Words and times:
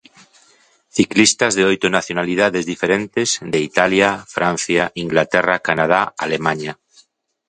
Ciclistas 0.97 1.53
de 1.57 1.63
oito 1.71 1.87
nacionalidades 1.97 2.63
diferentes, 2.73 3.29
de 3.53 3.59
Italia, 3.69 4.09
Francia, 4.35 4.83
Inglaterra, 5.03 5.55
Canadá, 5.67 6.01
Alemaña. 6.25 6.73